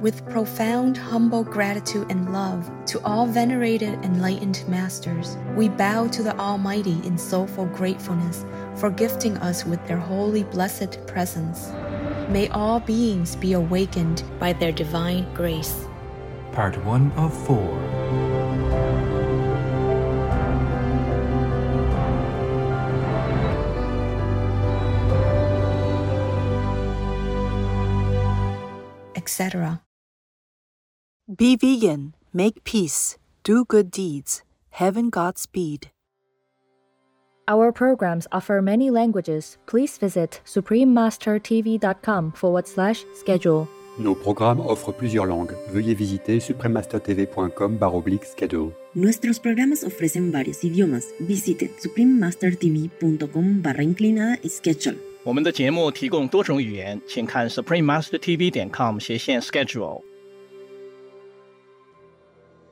[0.00, 6.36] With profound, humble gratitude and love to all venerated enlightened masters, we bow to the
[6.38, 11.70] Almighty in soulful gratefulness for gifting us with their holy, blessed presence.
[12.28, 15.86] May all beings be awakened by their divine grace.
[16.52, 18.16] Part 1 of 4.
[29.16, 29.85] etc.
[31.27, 35.89] Be vegan, make peace, do good deeds, heaven Godspeed.
[37.47, 39.57] Our programs offer many languages.
[39.65, 43.67] Please visit suprememastertv.com forward slash schedule.
[43.99, 45.53] Nos programmes offrent plusieurs langues.
[45.73, 47.77] Veuillez visiter suprememastertv.com
[48.23, 48.71] schedule.
[48.95, 51.05] Nuestros programas ofrecen varios idiomas.
[51.19, 54.95] Visite suprememastertv.com barra inclinada schedule.
[55.23, 60.01] 我们的节目提供多种语言，请看 suprememastertv 点 com 斜线 schedule。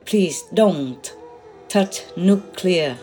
[0.06, 1.14] Please don't
[1.68, 2.98] touch nuclear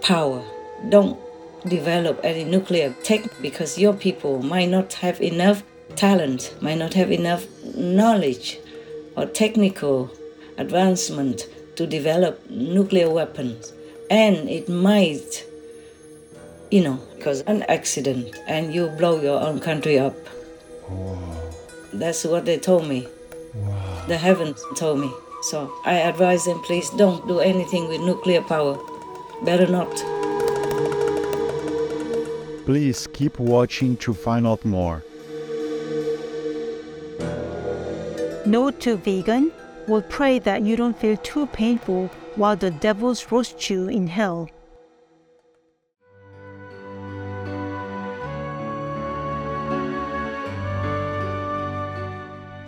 [0.00, 0.42] power.
[0.88, 1.18] Don't
[1.66, 5.64] develop any nuclear tech because your people might not have enough
[5.96, 8.58] talent, might not have enough knowledge
[9.16, 10.10] or technical
[10.56, 13.72] advancement to develop nuclear weapons.
[14.08, 15.44] And it might,
[16.70, 20.16] you know, cause an accident and you blow your own country up.
[21.92, 23.08] That's what they told me.
[24.06, 25.12] The heavens told me.
[25.42, 28.78] So I advise them, please don't do anything with nuclear power.
[29.42, 29.90] Better not.
[32.66, 35.02] Please keep watching to find out more.
[38.44, 39.50] No to vegan
[39.88, 44.48] will pray that you don't feel too painful while the devils roast you in hell.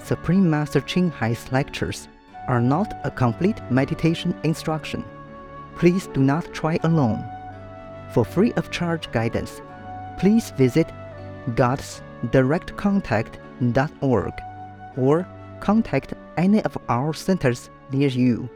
[0.02, 2.08] Supreme Master Ching Hai's lectures
[2.48, 5.04] are not a complete meditation instruction.
[5.76, 7.24] Please do not try alone.
[8.12, 9.62] For free of charge guidance,
[10.18, 10.88] please visit
[11.50, 14.32] godsdirectcontact.org
[14.96, 15.28] or
[15.60, 18.48] contact any of our centers near you.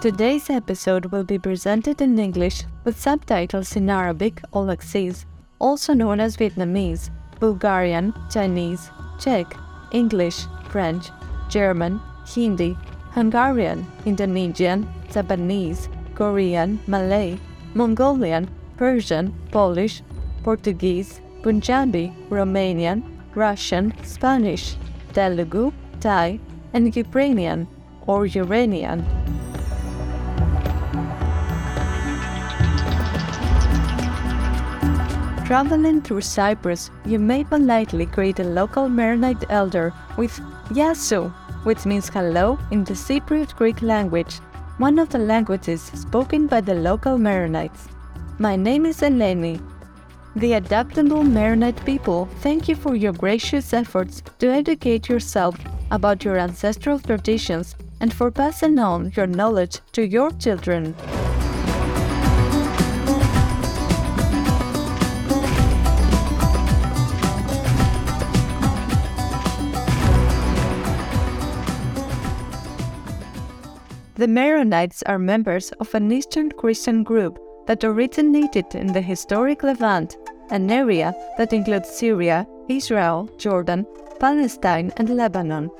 [0.00, 5.24] Today's episode will be presented in English with subtitles in Arabic or Aulacese,
[5.58, 9.56] also known as Vietnamese, Bulgarian, Chinese, Czech,
[9.92, 11.10] English, French,
[11.48, 12.76] German, Hindi,
[13.12, 17.38] Hungarian, Indonesian, Japanese, Korean, Malay,
[17.74, 20.02] Mongolian, Persian, Polish,
[20.42, 23.02] Portuguese, Punjabi, Romanian,
[23.34, 24.76] Russian, Spanish,
[25.12, 26.38] Telugu, Thai,
[26.72, 27.66] and Ukrainian
[28.06, 29.04] or Uranian.
[35.50, 40.30] Traveling through Cyprus, you may politely greet a local Maronite elder with
[40.68, 41.32] Yasu,
[41.64, 44.36] which means hello in the Cypriot Greek language,
[44.78, 47.88] one of the languages spoken by the local Maronites.
[48.38, 49.60] My name is Eleni.
[50.36, 55.56] The adaptable Maronite people thank you for your gracious efforts to educate yourself
[55.90, 60.94] about your ancestral traditions and for passing on your knowledge to your children.
[74.20, 80.18] The Maronites are members of an Eastern Christian group that originated in the historic Levant,
[80.50, 83.86] an area that includes Syria, Israel, Jordan,
[84.18, 85.70] Palestine, and Lebanon.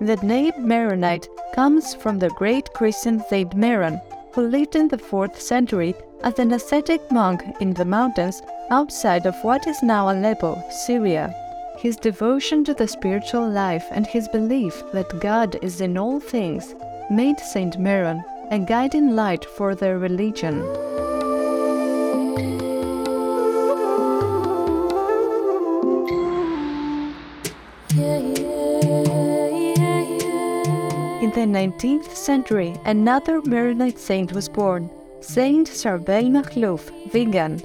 [0.00, 4.00] The name Maronite comes from the great Christian Saint Maron,
[4.34, 5.92] who lived in the 4th century
[6.22, 8.40] as an ascetic monk in the mountains
[8.70, 11.34] outside of what is now Aleppo, Syria.
[11.76, 16.76] His devotion to the spiritual life and his belief that God is in all things
[17.10, 18.22] made Saint Maron
[18.52, 20.62] a guiding light for their religion.
[31.20, 34.88] In the 19th century, another Maronite saint was born,
[35.20, 37.60] Saint Charbel Makhlouf, vegan.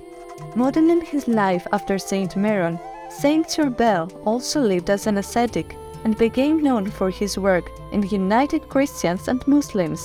[0.55, 6.63] Modeling his life after Saint Maron, Saint Charbel also lived as an ascetic and became
[6.63, 10.01] known for his work in united Christians and Muslims.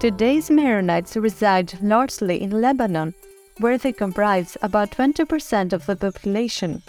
[0.00, 3.14] Today's Maronites reside largely in Lebanon,
[3.58, 6.82] where they comprise about 20% of the population.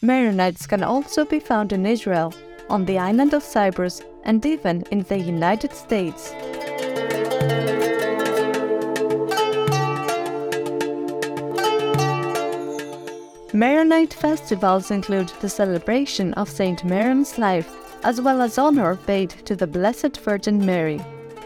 [0.00, 2.32] Maronites can also be found in Israel,
[2.70, 6.32] on the island of Cyprus, and even in the United States.
[13.54, 17.72] Maronite festivals include the celebration of Saint Maron's life,
[18.02, 21.00] as well as honor paid to the Blessed Virgin Mary.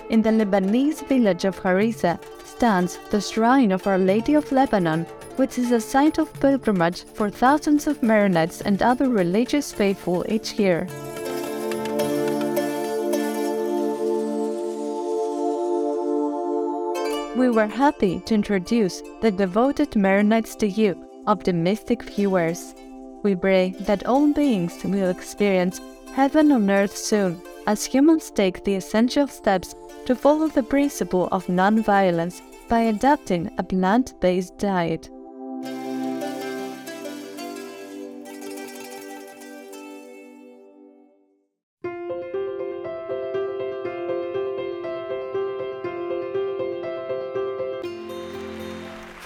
[0.09, 5.05] In the Lebanese village of Harissa stands the shrine of Our Lady of Lebanon,
[5.37, 10.55] which is a site of pilgrimage for thousands of Maronites and other religious faithful each
[10.59, 10.87] year.
[17.37, 22.75] We were happy to introduce the devoted Maronites to you, optimistic viewers.
[23.23, 25.81] We pray that all beings will experience
[26.15, 29.75] heaven on earth soon as humans take the essential steps
[30.07, 35.11] to follow the principle of non-violence by adopting a plant-based diet.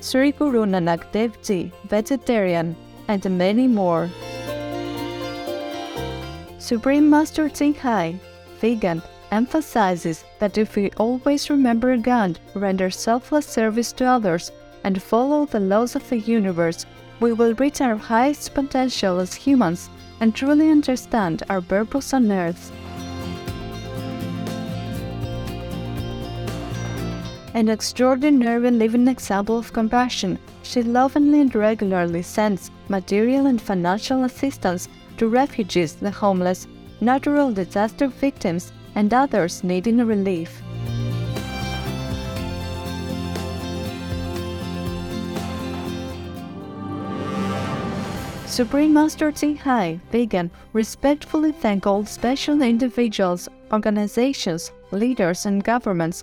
[0.00, 2.76] Sri Guru Nanak Dev Ji, vegetarian,
[3.08, 4.10] and many more.
[6.58, 8.18] Supreme Master Ching Hai,
[8.60, 14.52] vegan, emphasizes that if we always remember God, render selfless service to others,
[14.84, 16.86] and follow the laws of the universe,
[17.20, 19.88] we will reach our highest potential as humans
[20.20, 22.72] and truly understand our purpose on earth.
[27.56, 34.90] An extraordinary living example of compassion, she lovingly and regularly sends material and financial assistance
[35.16, 36.68] to refugees, the homeless,
[37.00, 40.60] natural disaster victims, and others needing relief.
[48.44, 56.22] Supreme Master Ching Hai, vegan, respectfully thank all special individuals, organizations, leaders, and governments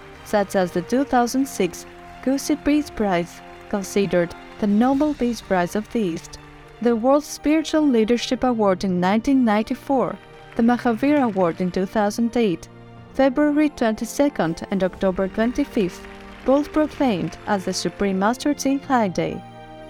[0.31, 1.85] such as the 2006
[2.23, 6.39] Gusi Peace Prize, considered the Nobel Peace Prize of the East,
[6.81, 10.17] the World Spiritual Leadership Award in 1994,
[10.55, 12.69] the Mahavir Award in 2008,
[13.13, 15.99] February 22nd and October 25th,
[16.45, 19.43] both proclaimed as the Supreme Master Ching Hai Day,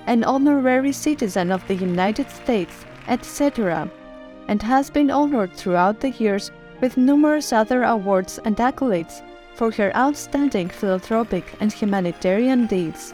[0.07, 3.87] an honorary citizen of the United States, etc.,
[4.47, 6.51] and has been honored throughout the years
[6.81, 9.21] with numerous other awards and accolades
[9.61, 13.13] for her outstanding philanthropic and humanitarian deeds.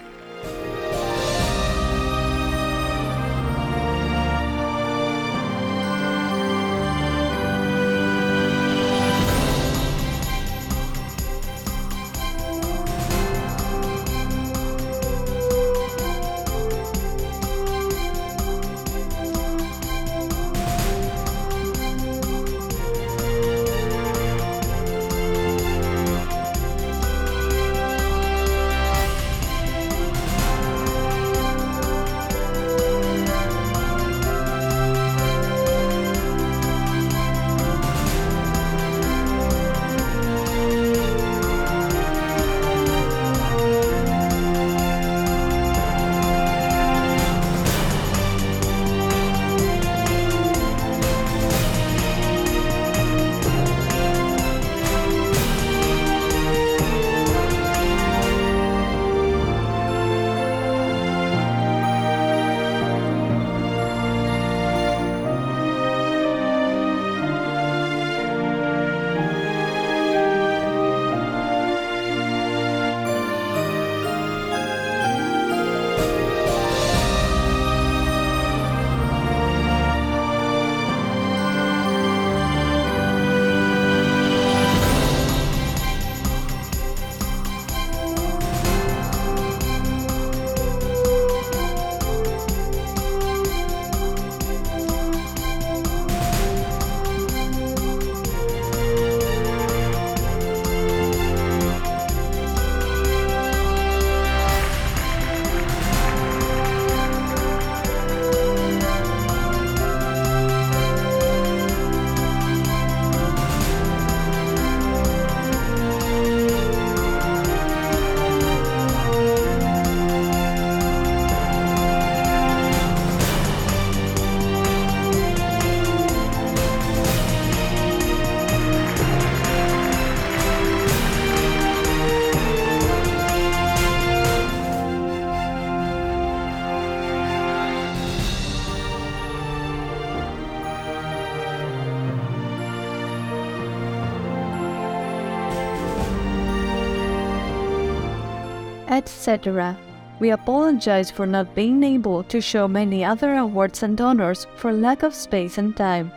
[148.98, 149.78] Etc.
[150.20, 155.04] We apologize for not being able to show many other awards and honors for lack
[155.04, 156.12] of space and time.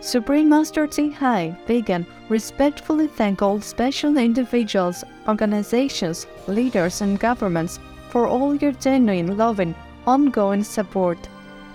[0.00, 8.26] Supreme Master Ching Hai, vegan, respectfully thank all special individuals, organizations, leaders, and governments for
[8.26, 9.74] all your genuine, loving,
[10.06, 11.18] ongoing support.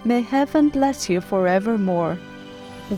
[0.04, 2.18] May heaven bless you forevermore.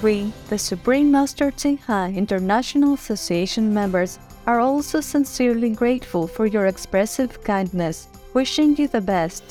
[0.01, 7.43] We, the Supreme Master Ching International Association members, are also sincerely grateful for your expressive
[7.43, 9.43] kindness, wishing you the best.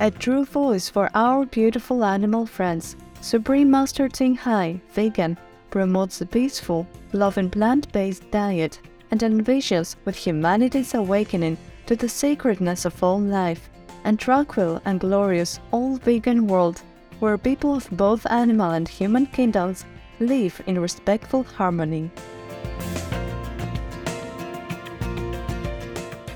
[0.00, 5.36] A true voice for our beautiful animal friends, Supreme Master Ching Hai, vegan,
[5.68, 8.80] promotes a peaceful, loving plant based diet
[9.10, 13.68] and envisions with humanity's awakening to the sacredness of all life
[14.04, 16.80] and tranquil and glorious all vegan world
[17.18, 19.84] where people of both animal and human kingdoms
[20.20, 22.10] live in respectful harmony.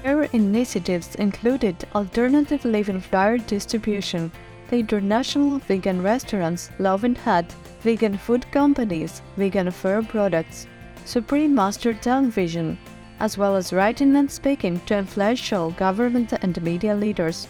[0.03, 4.33] Her initiatives included alternative living flyer distribution,
[4.69, 7.47] the International Vegan Restaurants Loving Hut,
[7.81, 10.67] vegan food companies, vegan fur products,
[11.05, 12.79] Supreme Master Television,
[13.21, 17.47] as well as writing and speaking to influential government and media leaders,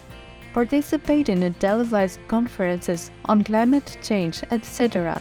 [0.52, 5.20] participating in televised conferences on climate change, etc.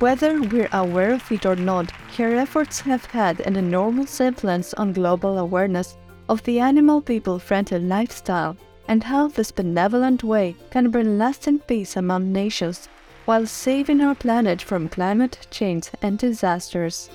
[0.00, 4.92] Whether we're aware of it or not, her efforts have had an enormous influence on
[4.92, 5.96] global awareness
[6.28, 11.96] of the animal people friendly lifestyle and how this benevolent way can bring lasting peace
[11.96, 12.88] among nations
[13.24, 17.10] while saving our planet from climate change and disasters.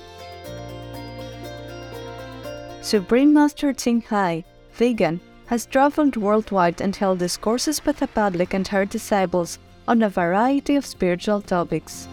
[2.81, 8.67] Supreme Master Ching Hai, vegan, has traveled worldwide and held discourses with the public and
[8.67, 12.07] her disciples on a variety of spiritual topics.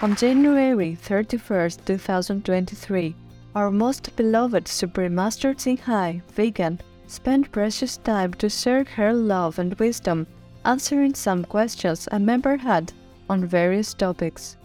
[0.00, 3.16] On January 31, 2023,
[3.56, 9.58] our most beloved Supreme Master Ching Hai, vegan, spent precious time to share her love
[9.58, 10.28] and wisdom,
[10.64, 12.92] answering some questions a member had
[13.28, 14.56] on various topics.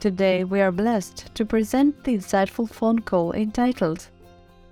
[0.00, 4.06] Today, we are blessed to present the insightful phone call entitled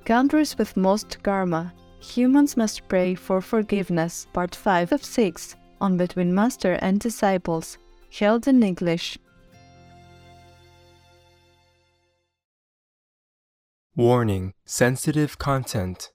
[0.05, 6.35] Countries with Most Karma Humans Must Pray for Forgiveness, Part 5 of 6, on Between
[6.35, 7.79] Master and Disciples,
[8.11, 9.17] held in English.
[13.95, 16.13] Warning Sensitive content.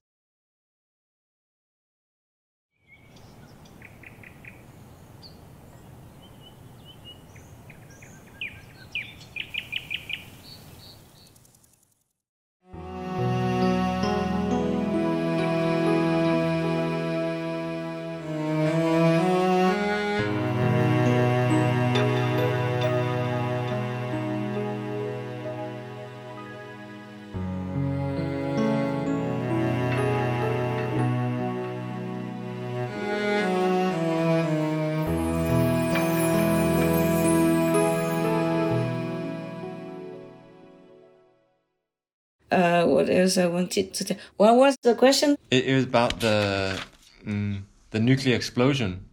[43.07, 44.17] What else I wanted to tell?
[44.37, 45.37] What was the question?
[45.51, 46.79] It, it was about the
[47.25, 47.61] mm,
[47.91, 49.05] the nuclear explosion.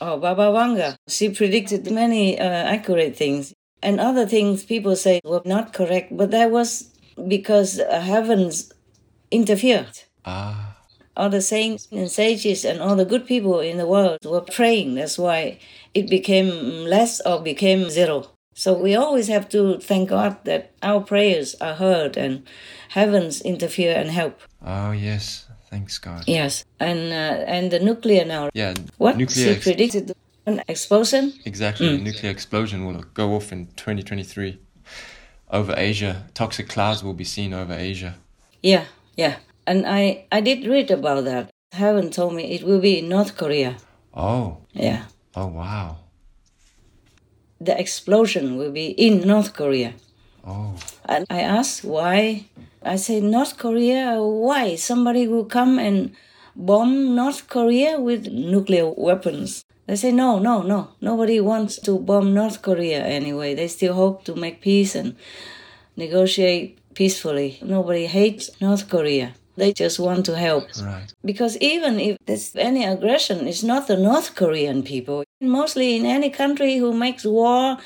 [0.00, 0.96] Oh, Baba Vanga.
[1.08, 3.52] She predicted many uh, accurate things.
[3.82, 6.90] And other things people say were not correct, but that was
[7.28, 8.72] because uh, heavens
[9.30, 10.00] interfered.
[10.24, 10.76] Ah.
[11.16, 14.94] All the saints and sages and all the good people in the world were praying.
[14.94, 15.58] That's why
[15.92, 18.33] it became less or became zero.
[18.54, 22.46] So we always have to thank God that our prayers are heard and
[22.90, 24.40] heavens interfere and help.
[24.64, 26.24] Oh yes, thanks God.
[26.26, 28.50] Yes, and uh, and the nuclear now.
[28.54, 28.74] Yeah.
[28.96, 30.12] What Nuclear she predicted
[30.46, 31.32] an explosion.
[31.44, 31.88] Exactly.
[31.88, 32.00] Mm.
[32.00, 34.58] A nuclear explosion will go off in 2023
[35.50, 36.24] over Asia.
[36.34, 38.14] Toxic clouds will be seen over Asia.
[38.62, 38.84] Yeah,
[39.16, 41.50] yeah, and I I did read about that.
[41.72, 43.76] Heaven told me it will be in North Korea.
[44.14, 44.58] Oh.
[44.72, 45.96] Yeah, Oh wow.
[47.64, 49.94] The explosion will be in North Korea.
[50.46, 50.76] Oh.
[51.06, 52.46] And I asked why.
[52.82, 54.20] I say North Korea.
[54.20, 56.14] Why somebody will come and
[56.54, 59.64] bomb North Korea with nuclear weapons?
[59.86, 60.88] They say no, no, no.
[61.00, 63.54] Nobody wants to bomb North Korea anyway.
[63.54, 65.16] They still hope to make peace and
[65.96, 67.58] negotiate peacefully.
[67.62, 69.34] Nobody hates North Korea.
[69.56, 70.64] They just want to help.
[70.82, 71.12] Right.
[71.24, 75.24] Because even if there's any aggression, it's not the North Korean people.
[75.40, 77.78] Mostly in any country who makes war,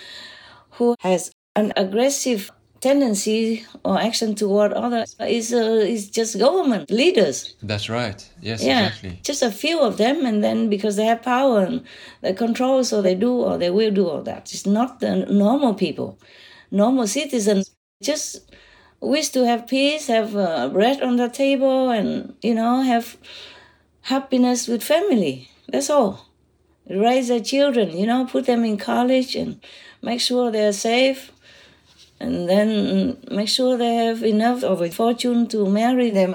[0.70, 7.56] who has an aggressive tendency or action toward others is uh, is just government leaders.
[7.62, 8.20] That's right.
[8.40, 9.20] Yes, yeah, exactly.
[9.22, 11.82] just a few of them, and then because they have power and
[12.22, 14.52] they control, so they do or they will do all that.
[14.52, 16.18] It's not the normal people,
[16.70, 17.74] normal citizens.
[18.00, 18.54] Just
[19.00, 23.16] wish to have peace, have uh, bread on the table, and you know have
[24.02, 25.50] happiness with family.
[25.68, 26.26] That's all.
[26.88, 29.60] Raise their children, you know, put them in college and
[30.00, 31.32] make sure they're safe
[32.20, 36.34] and then make sure they have enough of a fortune to marry them,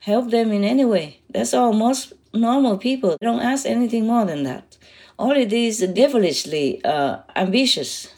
[0.00, 1.20] help them in any way.
[1.30, 4.76] That's all most normal people don't ask anything more than that.
[5.18, 8.08] All these devilishly uh, ambitious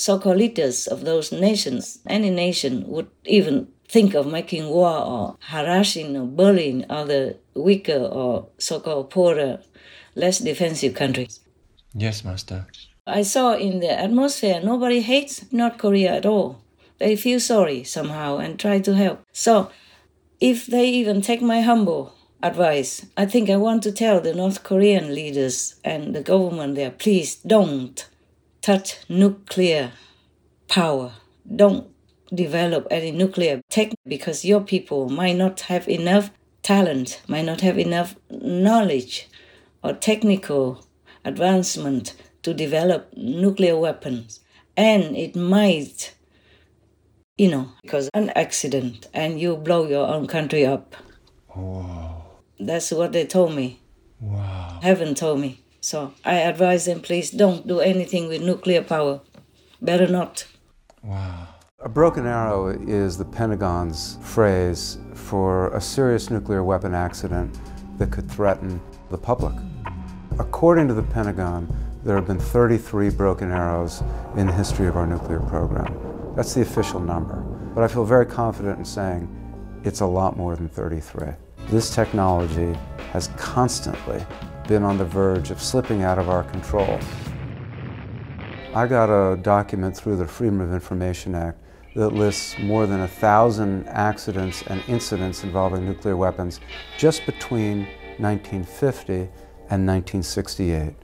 [0.00, 6.16] so-called leaders of those nations, any nation would even think of making war or harassing
[6.16, 9.60] or bullying other weaker or so-called poorer,
[10.14, 11.40] less defensive countries.
[11.92, 12.66] Yes, Master.
[13.06, 16.62] I saw in the atmosphere nobody hates North Korea at all.
[16.98, 19.24] They feel sorry somehow and try to help.
[19.32, 19.70] So,
[20.40, 24.62] if they even take my humble advice, I think I want to tell the North
[24.62, 28.06] Korean leaders and the government there please don't
[28.62, 29.92] touch nuclear
[30.68, 31.12] power.
[31.54, 31.88] Don't
[32.32, 36.30] develop any nuclear tech because your people might not have enough
[36.62, 39.28] talent, might not have enough knowledge
[39.82, 40.84] or technical
[41.24, 44.40] advancement to develop nuclear weapons.
[44.76, 46.14] And it might,
[47.36, 50.94] you know, because an accident and you blow your own country up.
[51.54, 52.24] Oh.
[52.58, 53.80] That's what they told me.
[54.20, 54.78] Wow.
[54.82, 55.60] Heaven told me.
[55.80, 59.20] So I advise them, please don't do anything with nuclear power.
[59.80, 60.46] Better not.
[61.02, 61.48] Wow.
[61.82, 67.58] A broken arrow is the Pentagon's phrase for a serious nuclear weapon accident
[67.96, 69.54] that could threaten the public.
[70.38, 74.02] According to the Pentagon, there have been 33 broken arrows
[74.36, 75.94] in the history of our nuclear program.
[76.36, 77.36] That's the official number.
[77.74, 79.28] But I feel very confident in saying
[79.84, 81.28] it's a lot more than 33.
[81.68, 82.78] This technology
[83.12, 84.24] has constantly
[84.70, 86.96] been on the verge of slipping out of our control.
[88.72, 91.58] I got a document through the Freedom of Information Act
[91.96, 96.60] that lists more than a thousand accidents and incidents involving nuclear weapons
[96.96, 97.78] just between
[98.18, 99.12] 1950
[99.70, 100.94] and 1968.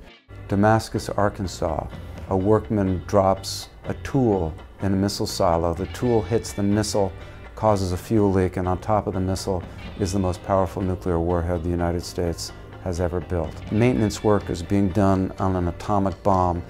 [0.46, 1.88] Damascus, Arkansas,
[2.28, 5.74] a workman drops a tool in a missile silo.
[5.74, 7.12] The tool hits the missile,
[7.56, 9.60] causes a fuel leak, and on top of the missile
[9.98, 12.52] is the most powerful nuclear warhead the United States
[12.86, 13.52] has ever built.
[13.72, 16.62] Maintenance work is being done on an atomic bomb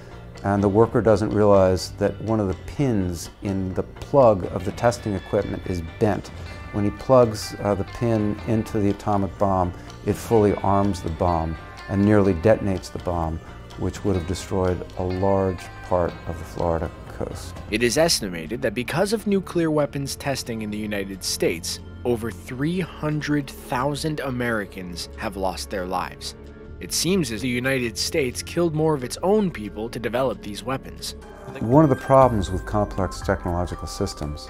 [0.43, 4.71] and the worker doesn't realize that one of the pins in the plug of the
[4.71, 6.29] testing equipment is bent.
[6.73, 9.73] When he plugs uh, the pin into the atomic bomb,
[10.05, 11.55] it fully arms the bomb
[11.89, 13.39] and nearly detonates the bomb,
[13.77, 17.55] which would have destroyed a large part of the Florida coast.
[17.71, 24.21] It is estimated that because of nuclear weapons testing in the United States, over 300,000
[24.21, 26.35] Americans have lost their lives.
[26.79, 30.63] It seems as the United States killed more of its own people to develop these
[30.63, 31.15] weapons.
[31.59, 34.49] One of the problems with complex technological systems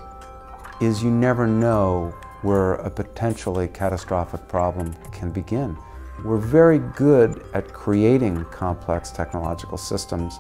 [0.81, 5.75] is you never know where a potentially catastrophic problem can begin.
[6.23, 10.37] We're very good at creating complex technological systems,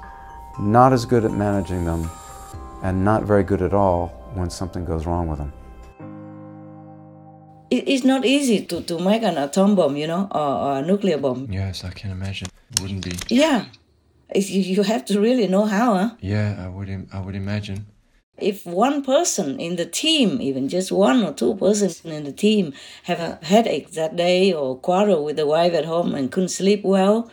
[0.59, 2.11] not as good at managing them,
[2.83, 5.51] and not very good at all when something goes wrong with them
[7.69, 10.81] it, it's not easy to, to make an atom bomb, you know, or, or a
[10.81, 11.47] nuclear bomb.
[11.51, 12.49] Yes, I can imagine.
[12.71, 13.13] It wouldn't be.
[13.29, 13.65] Yeah,
[14.29, 16.09] it's, you have to really know how, huh?
[16.21, 17.07] Yeah, I would.
[17.13, 17.87] I would imagine.
[18.37, 22.73] If one person in the team, even just one or two persons in the team,
[23.03, 26.83] have a headache that day or quarrel with the wife at home and couldn't sleep
[26.83, 27.31] well,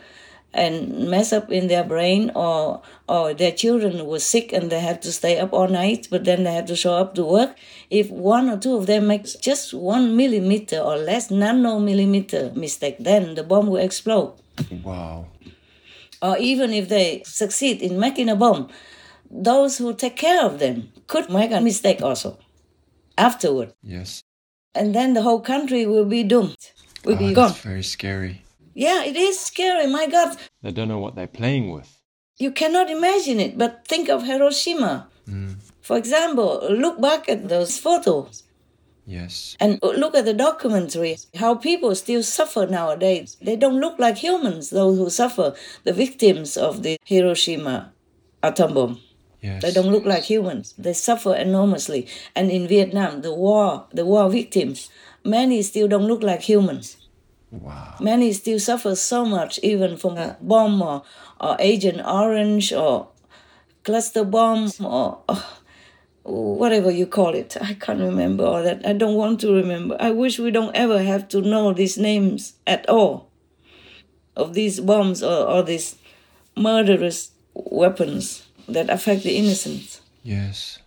[0.55, 5.01] and mess up in their brain or or their children were sick and they had
[5.01, 7.55] to stay up all night but then they had to show up to work.
[7.89, 13.35] If one or two of them makes just one millimeter or less nanomillimeter mistake then
[13.35, 14.33] the bomb will explode.
[14.81, 15.27] Wow.
[16.21, 18.69] Or even if they succeed in making a bomb
[19.29, 22.37] those who take care of them could make a mistake also
[23.17, 23.73] afterward.
[23.83, 24.23] Yes.
[24.73, 26.57] And then the whole country will be doomed.
[27.03, 27.53] Will oh, ah, be gone.
[27.53, 28.44] very scary
[28.75, 29.87] yeah, it is scary.
[29.87, 30.37] My God.
[30.61, 32.01] They don't know what they're playing with.
[32.37, 35.07] You cannot imagine it, but think of Hiroshima.
[35.27, 35.55] Mm.
[35.81, 38.43] For example, look back at those photos.
[39.07, 39.55] Yes.
[39.59, 43.37] And look at the documentary, how people still suffer nowadays.
[43.41, 47.93] They don't look like humans, those who suffer, the victims of the Hiroshima
[48.43, 48.99] atom bomb.
[49.41, 49.61] Yes.
[49.61, 50.73] They don't look like humans.
[50.77, 52.07] They suffer enormously.
[52.35, 54.89] And in Vietnam, the war, the war victims,
[55.23, 56.97] many still don't look like humans.
[57.51, 57.95] Wow.
[57.99, 61.03] Many still suffer so much, even from a bomb or,
[61.39, 63.09] or Agent Orange or
[63.83, 65.59] cluster bomb or, oh,
[66.23, 67.55] whatever you call it.
[67.61, 68.85] I can't remember all that.
[68.85, 69.95] I don't want to remember.
[69.99, 73.29] I wish we don't ever have to know these names at all
[74.35, 75.95] of these bombs or, or these
[76.57, 80.01] murderous weapons that affect the innocent.
[80.23, 80.79] Yes.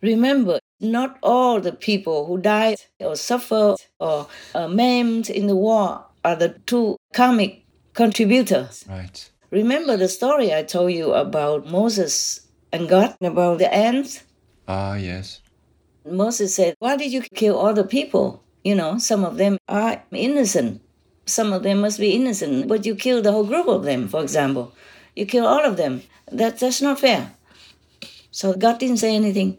[0.00, 6.04] Remember, not all the people who died or suffered or uh, maimed in the war
[6.24, 8.84] are the true karmic contributors.
[8.88, 9.30] Right.
[9.50, 14.24] Remember the story I told you about Moses and God, about the ants?
[14.66, 15.40] Ah, yes.
[16.04, 18.42] Moses said, Why did you kill all the people?
[18.64, 20.82] You know, some of them are innocent.
[21.26, 24.22] Some of them must be innocent, but you kill the whole group of them, for
[24.22, 24.74] example.
[25.14, 26.02] You kill all of them.
[26.30, 27.32] That, that's not fair.
[28.30, 29.58] So God didn't say anything.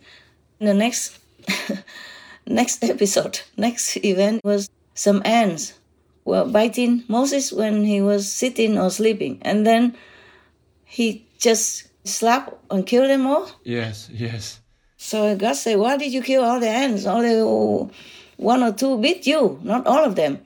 [0.66, 1.20] The next
[2.48, 5.74] next episode, next event was some ants
[6.26, 9.96] were biting Moses when he was sitting or sleeping, and then
[10.84, 13.48] he just slapped and killed them all.
[13.64, 14.60] Yes, yes.
[14.98, 17.06] So God said, "Why did you kill all the ants?
[17.06, 17.38] Only
[18.38, 20.42] one or two bit you, not all of them."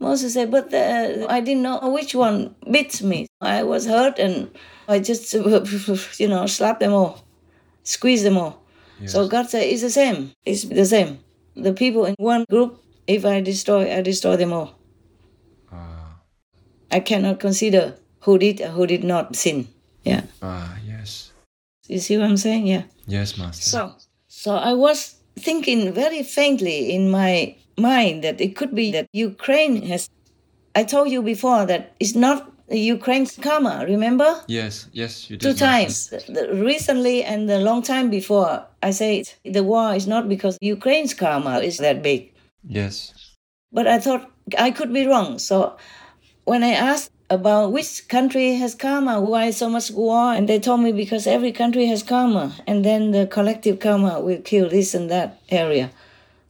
[0.00, 3.26] Moses said, "But uh, I didn't know which one bit me.
[3.40, 4.50] I was hurt, and
[4.86, 5.32] I just,
[6.20, 7.24] you know, slapped them all,
[7.84, 8.60] squeezed them all."
[9.06, 10.32] So God said, "It's the same.
[10.44, 11.18] It's the same.
[11.56, 14.80] The people in one group, if I destroy, I destroy them all."
[16.90, 19.68] I cannot consider who did or who did not sin.
[20.04, 20.22] Yeah.
[20.42, 21.32] Ah, yes.
[21.86, 22.66] You see what I'm saying?
[22.66, 22.82] Yeah.
[23.06, 23.62] Yes, Master.
[23.62, 23.92] So,
[24.28, 29.82] so I was thinking very faintly in my mind that it could be that Ukraine
[29.86, 30.08] has.
[30.74, 33.84] I told you before that it's not Ukraine's karma.
[33.86, 34.42] Remember?
[34.46, 35.42] Yes, yes, you did.
[35.42, 36.12] Two times,
[36.52, 38.64] recently and a long time before.
[38.82, 42.32] I say the war is not because Ukraine's karma is that big.
[42.66, 43.12] Yes.
[43.72, 45.76] But I thought I could be wrong, so
[46.44, 50.80] when I asked about which country has karma, why so much war, and they told
[50.80, 55.10] me because every country has karma, and then the collective karma will kill this and
[55.10, 55.90] that area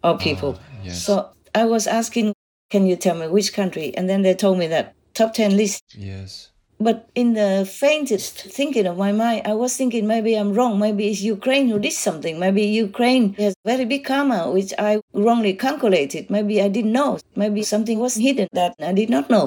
[0.02, 0.58] or ah, people.
[0.82, 1.02] yes.
[1.04, 2.32] So I was asking,
[2.70, 3.94] can you tell me which country?
[3.96, 5.82] And then they told me that top 10 list.
[5.96, 6.50] Yes.
[6.88, 10.78] But in the faintest thinking of my mind, I was thinking maybe I'm wrong.
[10.78, 12.38] Maybe it's Ukraine who did something.
[12.38, 16.30] Maybe Ukraine has very big karma, which I wrongly calculated.
[16.30, 17.18] Maybe I didn't know.
[17.36, 19.46] Maybe something was hidden that I did not know.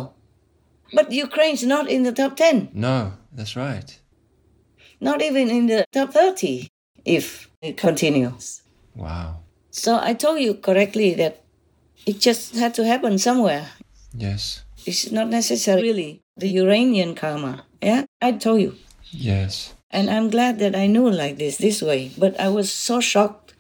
[0.98, 3.90] But Ukraine's not in the top 10, No, that's right.
[5.02, 6.70] not even in the top 30
[7.04, 8.62] if it continues.
[8.96, 9.40] Wow.
[9.72, 11.42] So I told you correctly that
[12.06, 13.66] it just had to happen somewhere.
[14.16, 14.63] Yes.
[14.86, 17.66] It's not necessarily really the Uranian karma.
[17.82, 18.76] Yeah, I told you.
[19.12, 19.74] Yes.
[19.92, 22.12] And I'm glad that I knew like this, this way.
[22.18, 23.54] But I was so shocked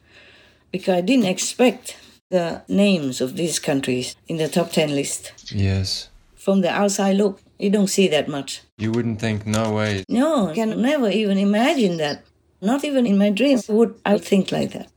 [0.72, 1.98] because I didn't expect
[2.32, 5.54] the names of these countries in the top 10 list.
[5.54, 6.10] Yes.
[6.36, 8.62] From the outside look, you don't see that much.
[8.78, 10.04] You wouldn't think, no way.
[10.10, 12.24] No, I can never even imagine that.
[12.62, 14.90] Not even in my dreams would I think like that.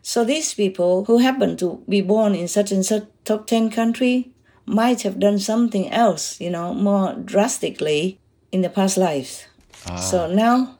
[0.00, 4.33] So these people who happen to be born in such and such top 10 country
[4.66, 8.18] might have done something else, you know, more drastically
[8.50, 9.44] in the past lives.
[9.86, 9.96] Ah.
[9.96, 10.78] So now,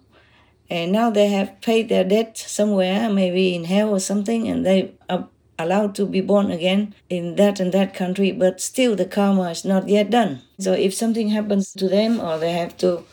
[0.71, 4.95] and now they have paid their debt somewhere, maybe in hell or something, and they
[5.09, 9.51] are allowed to be born again in that and that country, but still the karma
[9.51, 10.41] is not yet done.
[10.59, 13.05] So if something happens to them or they have to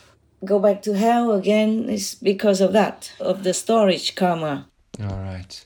[0.43, 4.67] go back to hell again, it's because of that, of the storage karma.
[4.99, 5.65] All right.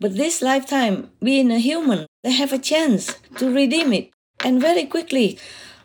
[0.00, 4.10] But this lifetime, being a human, they have a chance to redeem it.
[4.44, 5.38] And very quickly,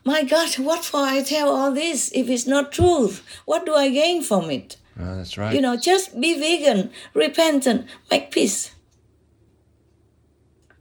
[0.05, 3.23] my God, what for I tell all this if it's not truth?
[3.45, 4.77] What do I gain from it?
[4.99, 5.55] Oh, that's right.
[5.55, 8.71] You know, just be vegan, repentant, make peace.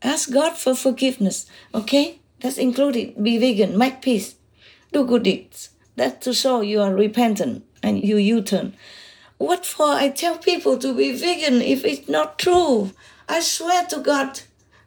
[0.02, 2.20] Ask God for forgiveness, okay?
[2.40, 3.22] That's included.
[3.22, 4.34] Be vegan, make peace,
[4.92, 5.70] do good deeds.
[5.94, 8.74] That's to show you are repentant and you U turn.
[9.38, 12.90] What for I tell people to be vegan if it's not true?
[13.28, 14.40] I swear to God,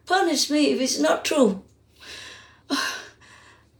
[0.06, 1.62] punish me if it's not true.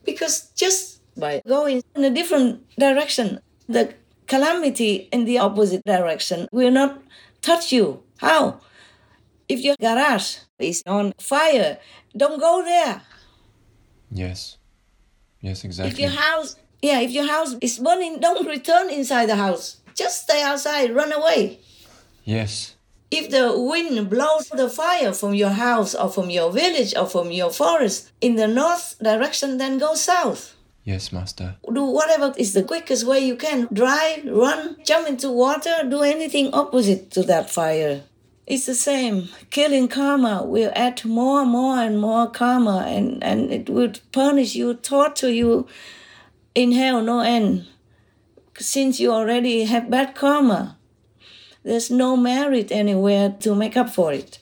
[0.05, 3.95] Because just by going in a different direction, the
[4.29, 7.03] calamity in the opposite direction will not
[7.43, 8.03] touch you.
[8.19, 8.61] How?
[9.49, 11.79] If your garage is on fire,
[12.17, 13.03] don't go there.
[14.11, 14.59] Yes.
[15.41, 15.91] Yes, exactly.
[15.91, 16.05] If exactly.
[16.05, 19.81] your house, yeah, if your house is burning, don't return inside the house.
[19.95, 21.61] Just stay outside, run away.
[22.25, 22.76] Yes.
[23.11, 27.31] If the wind blows the fire from your house or from your village or from
[27.31, 30.57] your forest in the north direction, then go south.
[30.85, 31.57] Yes, Master.
[31.73, 33.69] Do whatever is the quickest way you can.
[33.73, 38.03] Drive, run, jump into water, do anything opposite to that fire.
[38.47, 39.29] It's the same.
[39.51, 44.55] Killing karma will add more, and more, and more karma, and, and it will punish
[44.55, 45.67] you, torture you
[46.55, 47.67] in hell, no end.
[48.57, 50.77] Since you already have bad karma,
[51.67, 54.39] there's no merit anywhere to make up for it.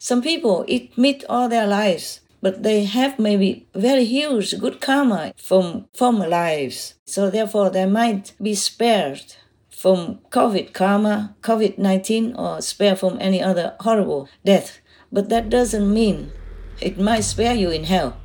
[0.00, 5.32] Some people eat meat all their lives, but they have maybe very huge good karma
[5.36, 6.94] from former lives.
[7.04, 9.34] So therefore they might be spared
[9.70, 14.80] from COVID karma, COVID 19, or spared from any other horrible death.
[15.12, 16.32] But that doesn't mean
[16.80, 18.16] it might spare you in hell.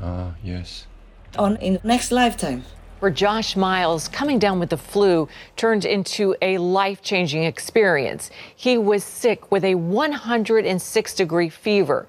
[0.00, 0.86] Ah, yes.
[1.36, 2.64] On in next lifetime.
[3.04, 8.30] For Josh Miles, coming down with the flu turned into a life changing experience.
[8.56, 12.06] He was sick with a 106 degree fever.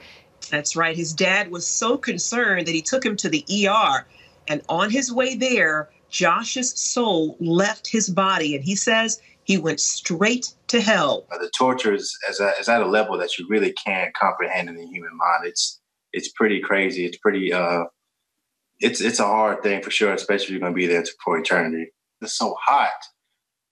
[0.49, 0.95] That's right.
[0.95, 4.07] His dad was so concerned that he took him to the ER.
[4.47, 8.55] And on his way there, Josh's soul left his body.
[8.55, 11.25] And he says he went straight to hell.
[11.29, 14.77] The torture is, is, at, is at a level that you really can't comprehend in
[14.77, 15.45] the human mind.
[15.45, 15.81] It's
[16.13, 17.05] it's pretty crazy.
[17.05, 17.83] It's pretty uh,
[18.79, 21.37] it's it's a hard thing for sure, especially if you're going to be there for
[21.37, 21.91] eternity.
[22.21, 22.91] It's so hot,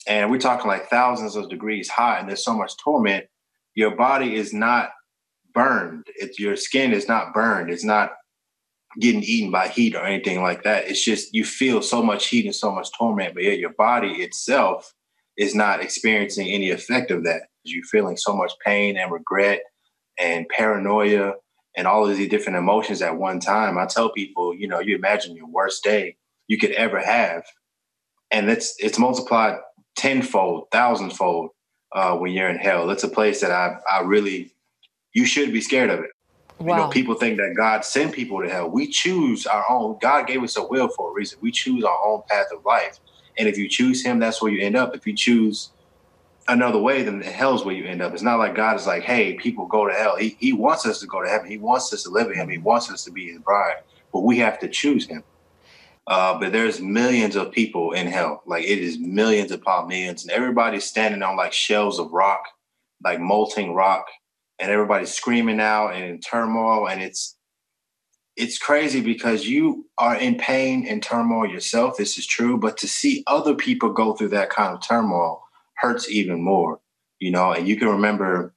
[0.08, 3.26] and we're talking like thousands of degrees hot, and there's so much torment.
[3.76, 4.92] Your body is not
[5.54, 6.06] burned.
[6.16, 7.70] It's your skin is not burned.
[7.70, 8.12] It's not
[9.00, 10.88] getting eaten by heat or anything like that.
[10.88, 14.22] It's just you feel so much heat and so much torment, but yet your body
[14.22, 14.94] itself
[15.38, 17.44] is not experiencing any effect of that.
[17.64, 19.62] You're feeling so much pain and regret
[20.20, 21.34] and paranoia
[21.76, 23.78] and all of these different emotions at one time.
[23.78, 27.44] I tell people, you know, you imagine your worst day you could ever have,
[28.32, 29.58] and it's it's multiplied
[29.96, 31.52] tenfold, thousandfold
[31.94, 32.90] uh, when you're in hell.
[32.90, 34.54] It's a place that I I really
[35.14, 36.12] you should be scared of it.
[36.60, 36.76] Wow.
[36.76, 38.70] You know, people think that God sent people to hell.
[38.70, 39.98] We choose our own.
[40.02, 41.40] God gave us a will for a reason.
[41.42, 43.00] We choose our own path of life,
[43.38, 44.96] and if you choose Him, that's where you end up.
[44.96, 45.72] If you choose
[46.48, 48.14] another way, then hell's where you end up.
[48.14, 50.16] It's not like God is like, hey, people go to hell.
[50.18, 51.50] He, he wants us to go to heaven.
[51.50, 52.50] He wants us to live with him.
[52.50, 53.78] He wants us to be his bride.
[54.12, 55.24] But we have to choose him.
[56.06, 58.44] Uh, but there's millions of people in hell.
[58.46, 60.24] Like it is millions upon millions.
[60.24, 62.44] And everybody's standing on like shelves of rock,
[63.04, 64.06] like molting rock.
[64.60, 66.88] And everybody's screaming out and in turmoil.
[66.88, 67.38] And it's
[68.36, 71.98] it's crazy because you are in pain and turmoil yourself.
[71.98, 72.58] This is true.
[72.58, 75.44] But to see other people go through that kind of turmoil
[75.84, 76.80] hurts even more,
[77.20, 78.56] you know, and you can remember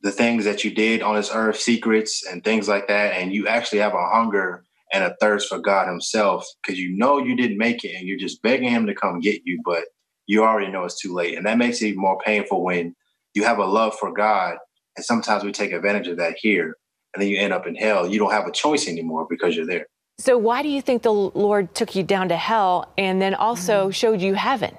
[0.00, 3.46] the things that you did on this earth, secrets and things like that, and you
[3.46, 7.58] actually have a hunger and a thirst for God Himself because you know you didn't
[7.58, 9.84] make it and you're just begging Him to come get you, but
[10.26, 11.36] you already know it's too late.
[11.36, 12.94] And that makes it even more painful when
[13.34, 14.56] you have a love for God,
[14.96, 16.76] and sometimes we take advantage of that here,
[17.12, 18.08] and then you end up in hell.
[18.08, 19.86] You don't have a choice anymore because you're there.
[20.18, 23.84] So, why do you think the Lord took you down to hell and then also
[23.84, 23.90] mm-hmm.
[23.90, 24.76] showed you heaven?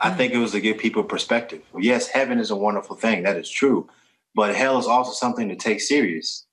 [0.00, 1.62] I think it was to give people perspective.
[1.78, 3.22] Yes, heaven is a wonderful thing.
[3.22, 3.88] That is true.
[4.34, 6.46] But hell is also something to take serious.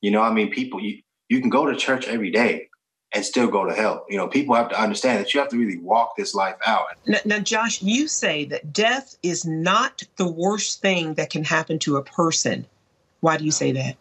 [0.00, 2.70] You know, I mean, people, you, you can go to church every day
[3.12, 4.06] and still go to hell.
[4.08, 6.86] You know, people have to understand that you have to really walk this life out.
[7.06, 11.78] Now, now, Josh, you say that death is not the worst thing that can happen
[11.80, 12.66] to a person.
[13.20, 13.96] Why do you say that?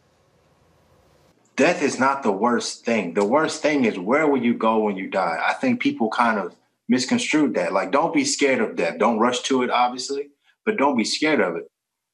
[1.56, 3.16] Death is not the worst thing.
[3.16, 5.40] The worst thing is where will you go when you die?
[5.46, 6.56] I think people kind of
[6.90, 7.72] misconstrued that.
[7.72, 8.98] Like, don't be scared of death.
[8.98, 10.30] Don't rush to it, obviously,
[10.66, 11.64] but don't be scared of it.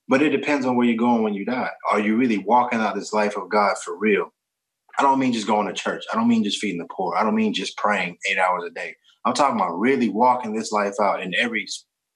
[0.07, 1.71] But it depends on where you're going when you die.
[1.89, 4.31] Are you really walking out this life of God for real?
[4.99, 6.03] I don't mean just going to church.
[6.11, 7.15] I don't mean just feeding the poor.
[7.15, 8.95] I don't mean just praying eight hours a day.
[9.25, 11.67] I'm talking about really walking this life out in every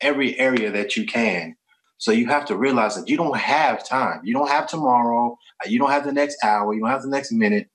[0.01, 1.55] every area that you can.
[1.97, 4.21] So you have to realize that you don't have time.
[4.23, 5.37] You don't have tomorrow.
[5.65, 6.73] You don't have the next hour.
[6.73, 7.67] You don't have the next minute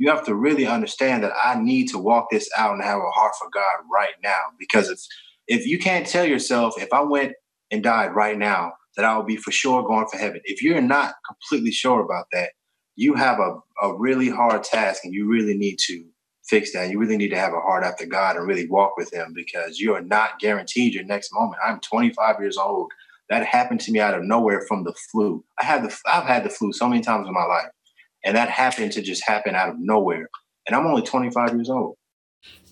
[0.00, 3.10] you have to really understand that I need to walk this out and have a
[3.10, 4.40] heart for God right now.
[4.58, 4.98] Because if
[5.46, 7.34] if you can't tell yourself, if I went
[7.70, 10.40] and died right now, that I will be for sure going for heaven.
[10.44, 12.52] If you're not completely sure about that,
[12.96, 16.02] you have a, a really hard task and you really need to
[16.44, 16.88] fix that.
[16.88, 19.78] You really need to have a heart after God and really walk with Him because
[19.78, 21.60] you are not guaranteed your next moment.
[21.62, 22.90] I'm 25 years old.
[23.28, 25.44] That happened to me out of nowhere from the flu.
[25.60, 27.68] I had the I've had the flu so many times in my life.
[28.24, 30.28] And that happened to just happen out of nowhere.
[30.66, 31.96] And I'm only 25 years old.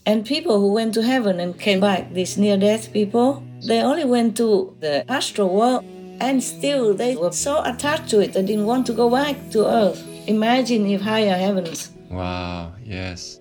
[0.07, 4.05] And people who went to heaven and came back, these near death people, they only
[4.05, 5.85] went to the astral world
[6.21, 9.67] and still they were so attached to it they didn't want to go back to
[9.67, 10.03] earth.
[10.27, 11.93] Imagine if higher heavens.
[12.11, 13.38] Wow, yes.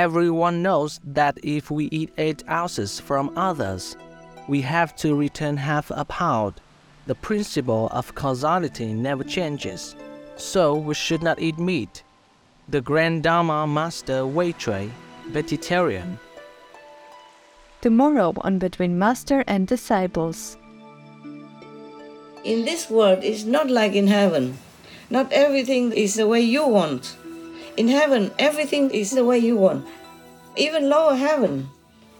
[0.00, 3.98] Everyone knows that if we eat 8 ounces from others,
[4.48, 6.54] we have to return half a pound.
[7.06, 9.94] The principle of causality never changes,
[10.36, 12.02] so we should not eat meat.
[12.66, 14.88] The Grand Dharma Master Wei Chueh,
[15.28, 16.18] vegetarian.
[17.82, 20.56] Tomorrow on Between Master and Disciples.
[22.42, 24.56] In this world, it's not like in heaven.
[25.10, 27.16] Not everything is the way you want.
[27.76, 29.86] In heaven, everything is the way you want.
[30.56, 31.68] Even lower heaven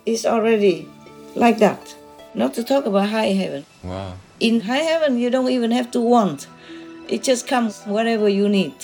[0.06, 0.88] is already
[1.34, 1.94] like that.
[2.34, 3.66] Not to talk about high heaven.
[3.82, 4.14] Wow.
[4.38, 6.46] In high heaven, you don't even have to want.
[7.08, 8.74] It just comes whatever you need.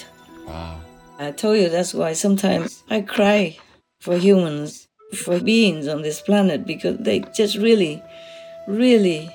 [0.47, 0.81] Wow.
[1.19, 3.57] I told you that's why sometimes I cry
[4.01, 8.03] for humans, for beings on this planet, because they just really,
[8.67, 9.31] really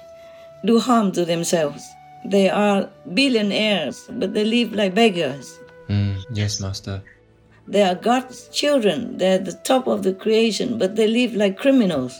[0.65, 1.83] do harm to themselves.
[2.25, 5.57] They are billionaires, but they live like beggars.
[5.89, 7.01] Mm, yes, Master.
[7.67, 9.17] They are God's children.
[9.17, 12.19] They're the top of the creation, but they live like criminals.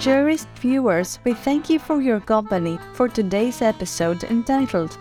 [0.00, 4.98] Cherished viewers, we thank you for your company for today's episode entitled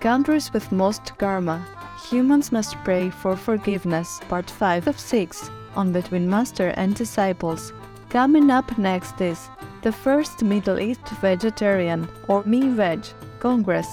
[0.00, 1.62] Countries with Most Karma.
[2.08, 7.72] Humans Must Pray for Forgiveness, Part 5 of 6 on Between Master and Disciples.
[8.08, 9.50] Coming up next is
[9.86, 13.06] the First Middle East Vegetarian or Me Veg
[13.38, 13.86] Congress,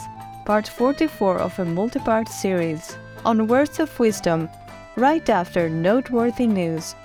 [0.43, 4.49] Part 44 of a multi part series on Words of Wisdom,
[4.95, 6.95] right after noteworthy news.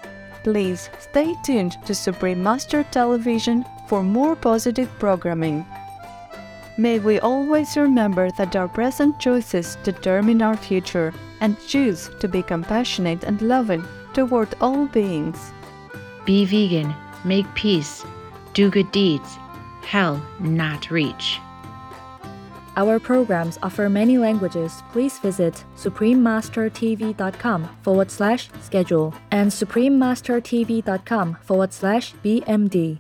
[0.43, 5.67] Please stay tuned to Supreme Master Television for more positive programming.
[6.79, 12.43] May we always remember that our present choices determine our future and choose to be
[12.43, 15.53] compassionate and loving toward all beings.
[16.25, 18.07] Be vegan, make peace,
[18.59, 19.39] do good deeds,
[19.83, 21.39] hell not reach.
[22.77, 24.83] Our programs offer many languages.
[24.91, 32.99] Please visit suprememastertv.com forward slash schedule and suprememastertv.com forward slash BMD.